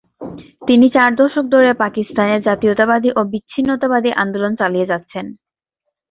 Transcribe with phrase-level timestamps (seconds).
[0.67, 5.25] তিনি চার দশক ধরে পাকিস্তানে জাতীয়তাবাদী ও বিচ্ছিন্নতাবাদী আন্দোলন চালিয়ে যাচ্ছেন।